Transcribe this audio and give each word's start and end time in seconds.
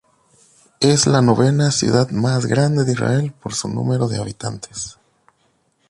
Es 0.79 1.05
la 1.05 1.21
novena 1.21 1.69
ciudad 1.69 2.09
más 2.09 2.47
grande 2.47 2.85
de 2.85 2.93
Israel 2.93 3.33
por 3.39 3.53
su 3.53 3.67
número 3.69 4.07
de 4.07 4.17
habitantes. 4.17 4.97